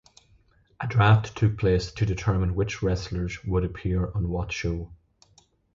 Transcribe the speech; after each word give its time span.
A 0.79 0.87
draft 0.87 1.37
took 1.37 1.59
place 1.59 1.91
to 1.91 2.07
determine 2.07 2.55
which 2.55 2.81
wrestlers 2.81 3.37
would 3.45 3.63
appear 3.63 4.09
on 4.15 4.29
what 4.29 4.51
show. 4.51 4.89